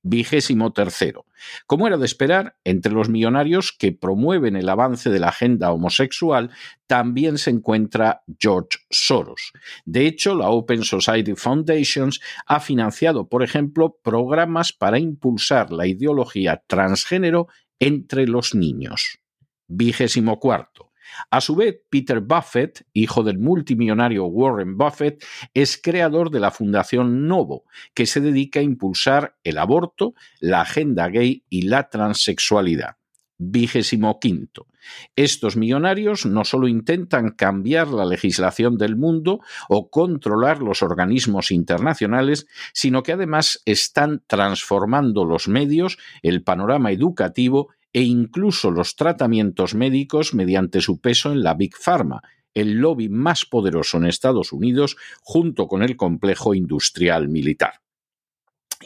Vigésimo 0.07 0.75
tercero. 0.75 1.25
Como 1.67 1.87
era 1.87 1.97
de 1.97 2.05
esperar, 2.05 2.59
entre 2.63 2.93
los 2.93 3.09
millonarios 3.09 3.73
que 3.73 3.91
promueven 3.91 4.55
el 4.55 4.69
avance 4.69 5.09
de 5.09 5.19
la 5.19 5.29
agenda 5.29 5.73
homosexual 5.73 6.51
también 6.87 7.39
se 7.39 7.49
encuentra 7.49 8.23
George 8.39 8.81
Soros. 8.91 9.53
De 9.87 10.07
hecho, 10.07 10.35
la 10.35 10.51
Open 10.51 10.85
Society 10.85 11.35
Foundations 11.35 12.21
ha 12.45 12.61
financiado, 12.61 13.31
por 13.31 13.43
ejemplo, 13.43 13.99
programas 14.03 14.75
para 14.75 14.99
impulsar 14.99 15.73
la 15.73 15.87
ideología 15.87 16.63
transgénero 16.67 17.49
entre 17.79 18.27
los 18.27 18.55
niños. 18.55 19.21
Vigésimo 19.69 20.39
cuarto. 20.39 20.84
A 21.31 21.41
su 21.41 21.57
vez, 21.57 21.81
Peter 21.91 22.21
Buffett, 22.21 22.87
hijo 22.93 23.23
del 23.23 23.39
multimillonario 23.39 24.27
Warren 24.27 24.77
Buffett, 24.77 25.25
es 25.53 25.81
creador 25.81 26.31
de 26.31 26.41
la 26.41 26.51
Fundación 26.51 27.27
Novo, 27.27 27.65
que 27.95 28.07
se 28.07 28.21
dedica 28.21 28.61
a 28.61 28.65
impulsar 28.65 29.37
el 29.45 29.59
aborto, 29.59 30.15
la 30.41 30.63
agenda 30.63 31.09
gay 31.09 31.45
y 31.49 31.63
la 31.63 31.89
transexualidad. 31.89 32.97
Vigésimo 33.37 34.21
quinto. 34.21 34.69
Estos 35.17 35.57
millonarios 35.57 36.25
no 36.25 36.45
solo 36.45 36.69
intentan 36.69 37.31
cambiar 37.31 37.89
la 37.89 38.05
legislación 38.05 38.79
del 38.79 38.95
mundo 38.95 39.41
o 39.69 39.91
controlar 39.91 40.63
los 40.63 40.83
organismos 40.83 41.51
internacionales, 41.51 42.47
sino 42.73 43.03
que 43.03 43.13
además 43.13 43.61
están 43.65 44.23
transformando 44.29 45.25
los 45.25 45.49
medios, 45.49 45.99
el 46.23 46.45
panorama 46.45 46.93
educativo 46.93 47.71
e 47.95 48.03
incluso 48.03 48.73
los 48.73 48.97
tratamientos 48.97 49.75
médicos 49.75 50.35
mediante 50.35 50.81
su 50.81 51.01
peso 51.01 51.33
en 51.33 51.43
la 51.45 51.55
Big 51.55 51.75
Pharma, 51.79 52.23
el 52.53 52.75
lobby 52.75 53.09
más 53.09 53.47
poderoso 53.47 53.97
en 53.97 54.07
Estados 54.07 54.53
Unidos 54.53 54.97
junto 55.23 55.69
con 55.69 55.83
el 55.83 55.97
complejo 55.97 56.55
industrial 56.55 57.29
militar. 57.29 57.84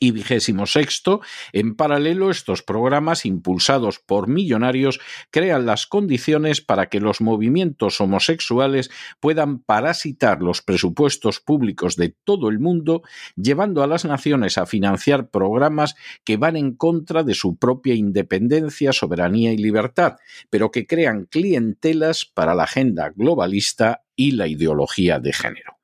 Y 0.00 0.10
vigésimo 0.10 0.66
sexto, 0.66 1.20
en 1.52 1.74
paralelo, 1.74 2.30
estos 2.30 2.62
programas 2.62 3.24
impulsados 3.24 3.98
por 3.98 4.28
millonarios 4.28 5.00
crean 5.30 5.66
las 5.66 5.86
condiciones 5.86 6.60
para 6.60 6.88
que 6.88 7.00
los 7.00 7.20
movimientos 7.20 8.00
homosexuales 8.00 8.90
puedan 9.20 9.58
parasitar 9.58 10.42
los 10.42 10.62
presupuestos 10.62 11.40
públicos 11.40 11.96
de 11.96 12.14
todo 12.24 12.48
el 12.48 12.58
mundo, 12.58 13.02
llevando 13.36 13.82
a 13.82 13.86
las 13.86 14.04
naciones 14.04 14.58
a 14.58 14.66
financiar 14.66 15.30
programas 15.30 15.94
que 16.24 16.36
van 16.36 16.56
en 16.56 16.74
contra 16.74 17.22
de 17.22 17.34
su 17.34 17.56
propia 17.56 17.94
independencia, 17.94 18.92
soberanía 18.92 19.52
y 19.52 19.58
libertad, 19.58 20.16
pero 20.50 20.70
que 20.70 20.86
crean 20.86 21.26
clientelas 21.26 22.24
para 22.24 22.54
la 22.54 22.64
agenda 22.64 23.10
globalista 23.14 24.04
y 24.16 24.32
la 24.32 24.48
ideología 24.48 25.18
de 25.20 25.32
género. 25.32 25.77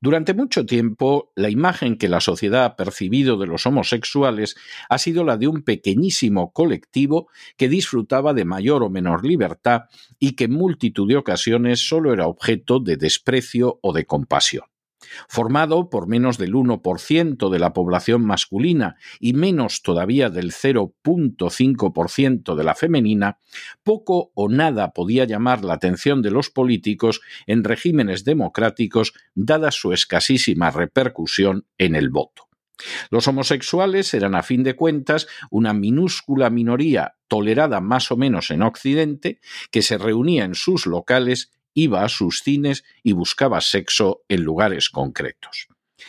Durante 0.00 0.34
mucho 0.34 0.66
tiempo, 0.66 1.32
la 1.36 1.50
imagen 1.50 1.96
que 1.96 2.08
la 2.08 2.20
sociedad 2.20 2.64
ha 2.64 2.76
percibido 2.76 3.36
de 3.38 3.46
los 3.46 3.66
homosexuales 3.66 4.56
ha 4.88 4.98
sido 4.98 5.24
la 5.24 5.36
de 5.36 5.48
un 5.48 5.62
pequeñísimo 5.62 6.52
colectivo 6.52 7.28
que 7.56 7.68
disfrutaba 7.68 8.34
de 8.34 8.44
mayor 8.44 8.82
o 8.82 8.90
menor 8.90 9.24
libertad 9.24 9.82
y 10.18 10.32
que 10.32 10.44
en 10.44 10.52
multitud 10.52 11.08
de 11.08 11.16
ocasiones 11.16 11.86
solo 11.86 12.12
era 12.12 12.26
objeto 12.26 12.80
de 12.80 12.96
desprecio 12.96 13.78
o 13.82 13.92
de 13.92 14.04
compasión 14.06 14.64
formado 15.28 15.90
por 15.90 16.06
menos 16.06 16.38
del 16.38 16.54
1% 16.54 17.50
de 17.50 17.58
la 17.58 17.72
población 17.72 18.24
masculina 18.24 18.96
y 19.20 19.32
menos 19.32 19.82
todavía 19.82 20.30
del 20.30 20.52
0.5% 20.52 22.54
de 22.54 22.64
la 22.64 22.74
femenina, 22.74 23.38
poco 23.82 24.32
o 24.34 24.48
nada 24.48 24.92
podía 24.92 25.24
llamar 25.24 25.64
la 25.64 25.74
atención 25.74 26.22
de 26.22 26.30
los 26.30 26.50
políticos 26.50 27.20
en 27.46 27.64
regímenes 27.64 28.24
democráticos 28.24 29.12
dada 29.34 29.70
su 29.70 29.92
escasísima 29.92 30.70
repercusión 30.70 31.66
en 31.78 31.94
el 31.94 32.10
voto. 32.10 32.48
Los 33.10 33.28
homosexuales 33.28 34.12
eran 34.14 34.34
a 34.34 34.42
fin 34.42 34.62
de 34.62 34.74
cuentas 34.74 35.26
una 35.50 35.72
minúscula 35.72 36.50
minoría 36.50 37.16
tolerada 37.28 37.80
más 37.80 38.10
o 38.10 38.16
menos 38.16 38.50
en 38.50 38.62
Occidente 38.62 39.40
que 39.70 39.82
se 39.82 39.98
reunía 39.98 40.44
en 40.44 40.54
sus 40.54 40.86
locales 40.86 41.52
iba 41.74 42.04
a 42.04 42.08
sus 42.08 42.40
cines 42.40 42.84
y 43.02 43.12
buscaba 43.12 43.60
sexo 43.60 44.22
en 44.28 44.42
lugares 44.42 44.90
concretos. 44.90 45.68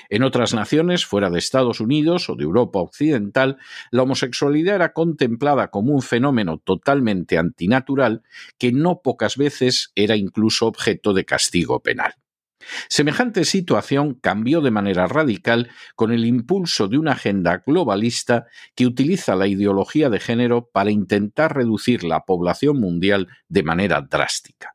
En 0.10 0.24
otras 0.24 0.54
naciones, 0.54 1.06
fuera 1.06 1.30
de 1.30 1.40
Estados 1.40 1.80
Unidos 1.80 2.30
o 2.30 2.36
de 2.36 2.44
Europa 2.44 2.80
Occidental, 2.80 3.58
la 3.92 4.04
homosexualidad 4.04 4.76
era 4.76 4.94
contemplada 4.94 5.70
como 5.70 5.94
un 5.94 6.02
fenómeno 6.02 6.58
totalmente 6.58 7.38
antinatural 7.38 8.24
que 8.58 8.72
no 8.72 9.02
pocas 9.02 9.38
veces 9.38 9.92
era 9.96 10.16
incluso 10.16 10.68
objeto 10.68 11.14
de 11.14 11.26
castigo 11.26 11.82
penal. 11.82 12.16
Semejante 12.90 13.44
situación 13.44 14.14
cambió 14.14 14.62
de 14.62 14.72
manera 14.72 15.08
radical 15.08 15.70
con 15.96 16.12
el 16.12 16.26
impulso 16.26 16.88
de 16.88 16.98
una 16.98 17.12
agenda 17.12 17.62
globalista 17.66 18.48
que 18.76 18.86
utiliza 18.86 19.36
la 19.36 19.48
ideología 19.48 20.10
de 20.10 20.22
género 20.22 20.70
para 20.72 20.92
intentar 20.92 21.56
reducir 21.56 22.06
la 22.06 22.22
población 22.22 22.80
mundial 22.80 23.28
de 23.50 23.64
manera 23.64 24.02
drástica. 24.02 24.73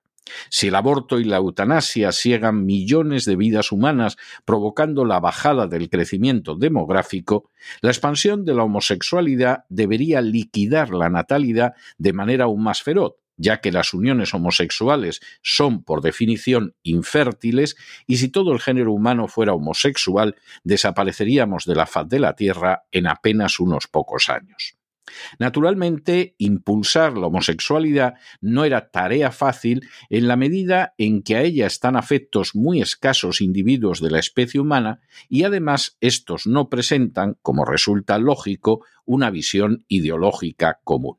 Si 0.51 0.69
el 0.69 0.75
aborto 0.75 1.19
y 1.19 1.25
la 1.25 1.37
eutanasia 1.37 2.13
ciegan 2.13 2.65
millones 2.65 3.25
de 3.25 3.37
vidas 3.37 3.73
humanas, 3.73 4.17
provocando 4.45 5.05
la 5.05 5.21
bajada 5.21 5.67
del 5.67 5.89
crecimiento 5.91 6.55
demográfico, 6.55 7.51
la 7.81 7.91
expansión 7.91 8.45
de 8.45 8.55
la 8.55 8.65
homosexualidad 8.65 9.65
debería 9.69 10.21
liquidar 10.21 10.91
la 10.91 11.09
natalidad 11.09 11.75
de 11.97 12.13
manera 12.13 12.45
aún 12.45 12.63
más 12.63 12.83
feroz, 12.83 13.15
ya 13.37 13.61
que 13.61 13.73
las 13.73 13.95
uniones 13.95 14.35
homosexuales 14.35 15.21
son, 15.43 15.83
por 15.83 16.03
definición, 16.03 16.75
infértiles, 16.83 17.77
y 18.07 18.17
si 18.17 18.29
todo 18.29 18.53
el 18.53 18.61
género 18.61 18.93
humano 18.93 19.29
fuera 19.29 19.55
homosexual, 19.55 20.37
desapareceríamos 20.65 21.65
de 21.65 21.75
la 21.75 21.87
faz 21.87 22.09
de 22.09 22.19
la 22.19 22.35
Tierra 22.35 22.85
en 22.91 23.07
apenas 23.07 23.61
unos 23.61 23.87
pocos 23.87 24.29
años. 24.29 24.78
Naturalmente, 25.39 26.35
impulsar 26.39 27.17
la 27.17 27.27
homosexualidad 27.27 28.15
no 28.41 28.65
era 28.65 28.91
tarea 28.91 29.31
fácil 29.31 29.89
en 30.11 30.29
la 30.29 30.37
medida 30.37 30.95
en 30.99 31.23
que 31.23 31.37
a 31.37 31.43
ella 31.43 31.67
están 31.67 31.97
afectos 31.97 32.55
muy 32.55 32.81
escasos 32.81 33.41
individuos 33.41 34.01
de 34.01 34.11
la 34.11 34.19
especie 34.19 34.61
humana 34.61 35.01
y 35.29 35.45
además 35.45 35.97
estos 36.01 36.47
no 36.47 36.69
presentan, 36.69 37.37
como 37.43 37.65
resulta 37.65 38.19
lógico, 38.19 38.85
una 39.05 39.31
visión 39.31 39.85
ideológica 39.89 40.81
común. 40.85 41.19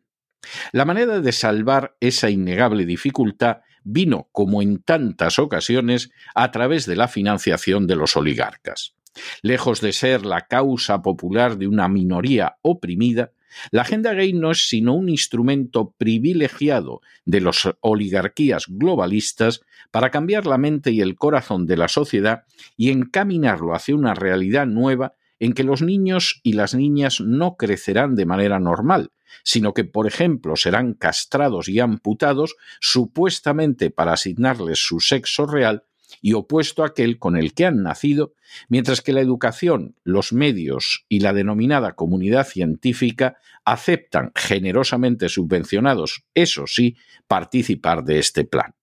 La 0.72 0.86
manera 0.86 1.20
de 1.20 1.32
salvar 1.32 1.96
esa 2.00 2.30
innegable 2.30 2.86
dificultad 2.86 3.58
vino, 3.84 4.30
como 4.32 4.62
en 4.62 4.82
tantas 4.84 5.40
ocasiones, 5.40 6.12
a 6.36 6.52
través 6.52 6.86
de 6.86 6.96
la 6.96 7.08
financiación 7.08 7.88
de 7.88 7.96
los 7.96 8.16
oligarcas. 8.16 8.96
Lejos 9.42 9.82
de 9.82 9.94
ser 9.94 10.26
la 10.26 10.48
causa 10.48 11.02
popular 11.02 11.58
de 11.58 11.68
una 11.68 11.88
minoría 11.88 12.58
oprimida, 12.62 13.32
la 13.72 13.82
agenda 13.82 14.14
gay 14.14 14.34
no 14.34 14.52
es 14.52 14.68
sino 14.68 14.94
un 14.94 15.10
instrumento 15.10 15.94
privilegiado 15.98 17.02
de 17.26 17.42
las 17.42 17.70
oligarquías 17.82 18.66
globalistas 18.68 19.62
para 19.92 20.12
cambiar 20.12 20.46
la 20.46 20.58
mente 20.58 20.92
y 20.92 21.02
el 21.02 21.16
corazón 21.16 21.66
de 21.66 21.78
la 21.78 21.88
sociedad 21.88 22.44
y 22.78 22.90
encaminarlo 22.90 23.74
hacia 23.74 23.96
una 23.96 24.14
realidad 24.14 24.68
nueva 24.68 25.14
en 25.40 25.54
que 25.54 25.64
los 25.64 25.82
niños 25.82 26.42
y 26.44 26.54
las 26.54 26.76
niñas 26.76 27.22
no 27.22 27.56
crecerán 27.56 28.16
de 28.16 28.26
manera 28.26 28.60
normal, 28.60 29.12
sino 29.44 29.74
que, 29.74 29.86
por 29.86 30.06
ejemplo, 30.06 30.56
serán 30.56 30.94
castrados 30.94 31.70
y 31.70 31.80
amputados 31.80 32.56
supuestamente 32.82 33.90
para 33.90 34.14
asignarles 34.14 34.80
su 34.80 35.00
sexo 35.00 35.46
real 35.46 35.84
y 36.22 36.34
opuesto 36.34 36.84
a 36.84 36.88
aquel 36.88 37.20
con 37.20 37.38
el 37.38 37.54
que 37.54 37.66
han 37.66 37.84
nacido, 37.84 38.34
mientras 38.68 39.02
que 39.02 39.14
la 39.14 39.22
educación, 39.22 39.96
los 40.04 40.34
medios 40.34 41.06
y 41.10 41.20
la 41.20 41.34
denominada 41.34 41.94
comunidad 41.94 42.48
científica 42.48 43.38
aceptan 43.66 44.32
generosamente 44.36 45.30
subvencionados, 45.30 46.24
eso 46.34 46.66
sí, 46.68 46.98
participar 47.28 48.04
de 48.04 48.20
este 48.20 48.44
plan. 48.44 48.74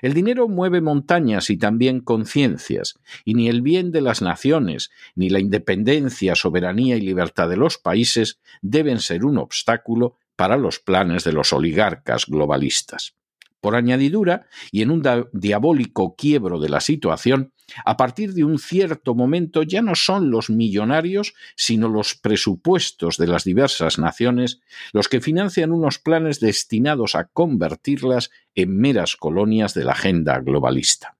El 0.00 0.14
dinero 0.14 0.48
mueve 0.48 0.80
montañas 0.80 1.50
y 1.50 1.56
también 1.56 2.00
conciencias, 2.00 2.98
y 3.24 3.34
ni 3.34 3.48
el 3.48 3.62
bien 3.62 3.90
de 3.90 4.00
las 4.00 4.22
naciones, 4.22 4.90
ni 5.14 5.28
la 5.28 5.40
independencia, 5.40 6.34
soberanía 6.34 6.96
y 6.96 7.00
libertad 7.00 7.48
de 7.48 7.56
los 7.56 7.78
países 7.78 8.38
deben 8.60 9.00
ser 9.00 9.24
un 9.24 9.38
obstáculo 9.38 10.16
para 10.36 10.56
los 10.56 10.78
planes 10.78 11.24
de 11.24 11.32
los 11.32 11.52
oligarcas 11.52 12.26
globalistas. 12.26 13.14
Por 13.62 13.76
añadidura, 13.76 14.48
y 14.72 14.82
en 14.82 14.90
un 14.90 15.04
diabólico 15.32 16.16
quiebro 16.16 16.58
de 16.58 16.68
la 16.68 16.80
situación, 16.80 17.52
a 17.84 17.96
partir 17.96 18.34
de 18.34 18.42
un 18.42 18.58
cierto 18.58 19.14
momento 19.14 19.62
ya 19.62 19.82
no 19.82 19.94
son 19.94 20.32
los 20.32 20.50
millonarios, 20.50 21.34
sino 21.54 21.88
los 21.88 22.16
presupuestos 22.16 23.18
de 23.18 23.28
las 23.28 23.44
diversas 23.44 24.00
naciones 24.00 24.60
los 24.92 25.08
que 25.08 25.20
financian 25.20 25.70
unos 25.70 26.00
planes 26.00 26.40
destinados 26.40 27.14
a 27.14 27.26
convertirlas 27.26 28.32
en 28.56 28.76
meras 28.76 29.14
colonias 29.14 29.74
de 29.74 29.84
la 29.84 29.92
agenda 29.92 30.40
globalista. 30.40 31.16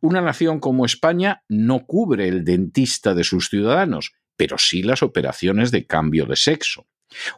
Una 0.00 0.20
nación 0.20 0.58
como 0.58 0.86
España 0.86 1.44
no 1.48 1.86
cubre 1.86 2.26
el 2.26 2.44
dentista 2.44 3.14
de 3.14 3.22
sus 3.22 3.48
ciudadanos, 3.48 4.12
pero 4.36 4.58
sí 4.58 4.82
las 4.82 5.04
operaciones 5.04 5.70
de 5.70 5.86
cambio 5.86 6.26
de 6.26 6.34
sexo. 6.34 6.88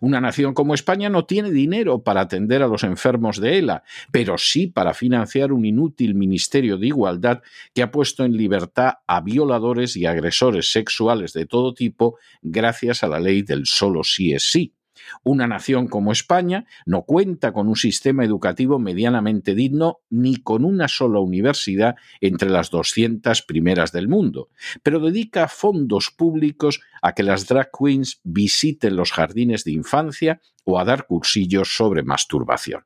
Una 0.01 0.21
nación 0.21 0.55
como 0.55 0.75
España 0.75 1.09
no 1.09 1.25
tiene 1.27 1.51
dinero 1.51 2.03
para 2.03 2.23
atender 2.23 2.63
a 2.63 2.69
los 2.69 2.85
enfermos 2.85 3.41
de 3.41 3.59
ELA, 3.59 3.85
pero 4.13 4.39
sí 4.39 4.67
para 4.67 4.95
financiar 4.95 5.53
un 5.53 5.65
inútil 5.65 6.15
Ministerio 6.15 6.79
de 6.79 6.87
Igualdad 6.87 7.43
que 7.75 7.83
ha 7.83 7.91
puesto 7.91 8.25
en 8.25 8.37
libertad 8.37 8.95
a 9.07 9.21
violadores 9.21 9.97
y 9.97 10.07
agresores 10.07 10.73
sexuales 10.73 11.33
de 11.33 11.47
todo 11.47 11.75
tipo 11.75 12.19
gracias 12.43 13.03
a 13.03 13.09
la 13.09 13.21
ley 13.21 13.43
del 13.43 13.67
solo 13.67 14.05
sí 14.05 14.33
es 14.33 14.51
sí. 14.51 14.75
Una 15.23 15.47
nación 15.47 15.89
como 15.89 16.13
España 16.13 16.67
no 16.87 17.03
cuenta 17.03 17.53
con 17.53 17.69
un 17.69 17.77
sistema 17.77 18.25
educativo 18.25 18.79
medianamente 18.79 19.55
digno 19.55 20.01
ni 20.11 20.37
con 20.37 20.65
una 20.65 20.89
sola 20.89 21.21
universidad 21.21 21.97
entre 22.21 22.51
las 22.51 22.71
200 22.71 23.43
primeras 23.43 23.93
del 23.93 24.09
mundo, 24.09 24.49
pero 24.83 25.01
dedica 25.01 25.49
fondos 25.49 26.11
públicos 26.11 26.81
a 27.03 27.13
que 27.13 27.23
las 27.23 27.47
drag 27.47 27.71
queens 27.71 28.21
visiten 28.25 28.97
los 28.97 29.13
jardines 29.13 29.65
de 29.65 29.73
infancia 29.73 30.41
o 30.65 30.79
a 30.79 30.85
dar 30.85 31.07
cursillos 31.07 31.75
sobre 31.77 32.03
masturbación. 32.03 32.85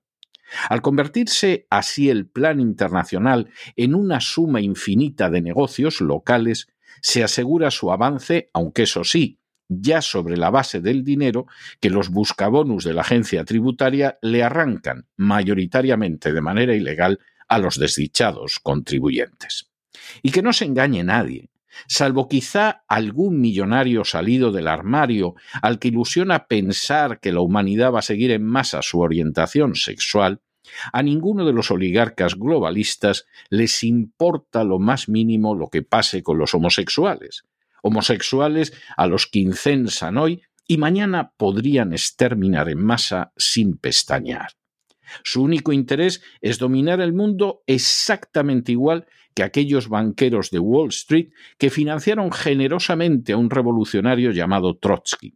Al 0.69 0.83
convertirse 0.83 1.67
así 1.71 2.11
el 2.11 2.27
plan 2.27 2.61
internacional 2.61 3.51
en 3.77 3.95
una 3.95 4.21
suma 4.21 4.61
infinita 4.61 5.31
de 5.31 5.41
negocios 5.41 6.01
locales, 6.01 6.69
se 7.01 7.25
asegura 7.25 7.71
su 7.71 7.91
avance, 7.91 8.51
aunque 8.53 8.83
eso 8.83 9.03
sí, 9.03 9.41
ya 9.81 10.03
sobre 10.03 10.37
la 10.37 10.51
base 10.51 10.81
del 10.81 11.05
dinero 11.05 11.47
que 11.81 11.91
los 11.91 12.11
buscabonus 12.11 12.85
de 12.85 12.95
la 12.95 13.03
agencia 13.03 13.45
tributaria 13.45 14.19
le 14.23 14.43
arrancan 14.43 15.07
mayoritariamente 15.17 16.33
de 16.33 16.41
manera 16.41 16.75
ilegal 16.75 17.21
a 17.49 17.59
los 17.59 17.79
desdichados 17.79 18.59
contribuyentes. 18.63 19.71
Y 20.23 20.31
que 20.31 20.43
no 20.43 20.53
se 20.53 20.65
engañe 20.65 21.05
nadie, 21.05 21.51
salvo 21.87 22.29
quizá 22.29 22.85
algún 22.89 23.41
millonario 23.41 24.05
salido 24.05 24.53
del 24.53 24.69
armario 24.69 25.35
al 25.61 25.79
que 25.79 25.89
ilusiona 25.89 26.47
pensar 26.47 27.21
que 27.21 27.33
la 27.33 27.41
humanidad 27.41 27.93
va 27.93 28.01
a 28.01 28.03
seguir 28.03 28.31
en 28.31 28.45
masa 28.45 28.83
su 28.83 29.01
orientación 29.01 29.75
sexual, 29.75 30.41
a 30.93 31.03
ninguno 31.03 31.45
de 31.45 31.53
los 31.53 31.71
oligarcas 31.71 32.37
globalistas 32.37 33.27
les 33.51 33.83
importa 33.83 34.65
lo 34.65 34.79
más 34.79 35.09
mínimo 35.09 35.55
lo 35.55 35.69
que 35.69 35.83
pase 35.83 36.23
con 36.23 36.39
los 36.39 36.55
homosexuales, 36.55 37.45
homosexuales 37.83 38.73
a 38.97 39.07
los 39.07 39.27
que 39.27 39.41
incensan 39.41 40.17
hoy 40.17 40.43
y 40.67 40.79
mañana 40.79 41.33
podrían 41.37 41.93
exterminar 41.93 42.69
en 42.69 42.83
masa 42.83 43.33
sin 43.37 43.77
pestañear. 43.77 44.53
Su 45.25 45.43
único 45.43 45.73
interés 45.73 46.23
es 46.41 46.59
dominar 46.59 47.01
el 47.01 47.13
mundo 47.13 47.63
exactamente 47.67 48.73
igual 48.73 49.07
que 49.35 49.43
aquellos 49.43 49.89
banqueros 49.89 50.51
de 50.51 50.59
Wall 50.59 50.89
Street 50.89 51.31
que 51.59 51.71
financiaron 51.71 52.33
generosamente 52.33 53.33
a 53.33 53.37
un 53.37 53.51
revolucionario 53.51 54.31
llamado 54.31 54.79
Trotsky. 54.79 55.35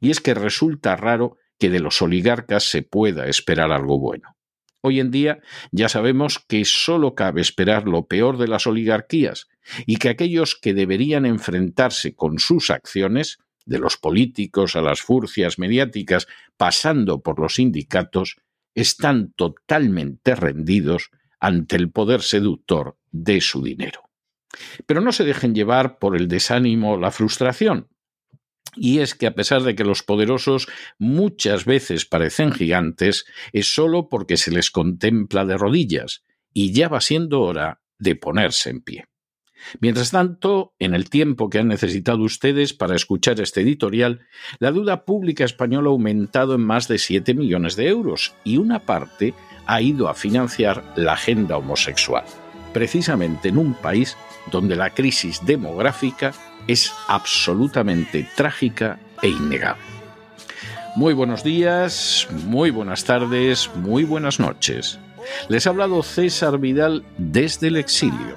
Y 0.00 0.10
es 0.10 0.20
que 0.20 0.34
resulta 0.34 0.96
raro 0.96 1.38
que 1.58 1.70
de 1.70 1.80
los 1.80 2.02
oligarcas 2.02 2.64
se 2.64 2.82
pueda 2.82 3.26
esperar 3.26 3.72
algo 3.72 3.98
bueno. 3.98 4.36
Hoy 4.80 4.98
en 4.98 5.10
día 5.10 5.40
ya 5.70 5.88
sabemos 5.88 6.40
que 6.40 6.64
solo 6.64 7.14
cabe 7.14 7.40
esperar 7.40 7.86
lo 7.86 8.06
peor 8.06 8.38
de 8.38 8.48
las 8.48 8.66
oligarquías 8.66 9.48
y 9.86 9.96
que 9.96 10.08
aquellos 10.08 10.56
que 10.56 10.74
deberían 10.74 11.26
enfrentarse 11.26 12.14
con 12.14 12.38
sus 12.38 12.70
acciones, 12.70 13.38
de 13.64 13.78
los 13.78 13.96
políticos 13.96 14.76
a 14.76 14.82
las 14.82 15.02
furcias 15.02 15.58
mediáticas, 15.58 16.26
pasando 16.56 17.22
por 17.22 17.38
los 17.38 17.54
sindicatos, 17.54 18.36
están 18.74 19.32
totalmente 19.32 20.34
rendidos 20.34 21.10
ante 21.38 21.76
el 21.76 21.90
poder 21.90 22.22
seductor 22.22 22.96
de 23.10 23.40
su 23.40 23.62
dinero. 23.62 24.08
Pero 24.86 25.00
no 25.00 25.12
se 25.12 25.24
dejen 25.24 25.54
llevar 25.54 25.98
por 25.98 26.16
el 26.16 26.28
desánimo 26.28 26.96
la 26.96 27.10
frustración. 27.10 27.88
Y 28.74 29.00
es 29.00 29.14
que 29.14 29.26
a 29.26 29.34
pesar 29.34 29.62
de 29.62 29.74
que 29.74 29.84
los 29.84 30.02
poderosos 30.02 30.66
muchas 30.98 31.64
veces 31.64 32.06
parecen 32.06 32.52
gigantes, 32.52 33.26
es 33.52 33.74
solo 33.74 34.08
porque 34.08 34.36
se 34.36 34.50
les 34.50 34.70
contempla 34.70 35.44
de 35.44 35.58
rodillas, 35.58 36.24
y 36.54 36.72
ya 36.72 36.88
va 36.88 37.00
siendo 37.00 37.42
hora 37.42 37.82
de 37.98 38.16
ponerse 38.16 38.70
en 38.70 38.80
pie. 38.80 39.11
Mientras 39.80 40.10
tanto, 40.10 40.74
en 40.78 40.94
el 40.94 41.10
tiempo 41.10 41.50
que 41.50 41.58
han 41.58 41.68
necesitado 41.68 42.22
ustedes 42.22 42.74
para 42.74 42.96
escuchar 42.96 43.40
este 43.40 43.60
editorial, 43.60 44.20
la 44.58 44.72
deuda 44.72 45.04
pública 45.04 45.44
española 45.44 45.88
ha 45.88 45.92
aumentado 45.92 46.54
en 46.54 46.62
más 46.62 46.88
de 46.88 46.98
7 46.98 47.34
millones 47.34 47.76
de 47.76 47.88
euros 47.88 48.34
y 48.44 48.56
una 48.56 48.80
parte 48.80 49.34
ha 49.66 49.80
ido 49.80 50.08
a 50.08 50.14
financiar 50.14 50.82
la 50.96 51.12
agenda 51.12 51.56
homosexual, 51.56 52.24
precisamente 52.72 53.48
en 53.48 53.58
un 53.58 53.74
país 53.74 54.16
donde 54.50 54.76
la 54.76 54.90
crisis 54.90 55.44
demográfica 55.44 56.32
es 56.66 56.92
absolutamente 57.08 58.28
trágica 58.36 58.98
e 59.22 59.28
innegable. 59.28 59.82
Muy 60.94 61.14
buenos 61.14 61.42
días, 61.42 62.28
muy 62.46 62.70
buenas 62.70 63.04
tardes, 63.04 63.70
muy 63.76 64.04
buenas 64.04 64.38
noches. 64.38 64.98
Les 65.48 65.66
ha 65.66 65.70
hablado 65.70 66.02
César 66.02 66.58
Vidal 66.58 67.04
desde 67.16 67.68
el 67.68 67.76
exilio. 67.76 68.36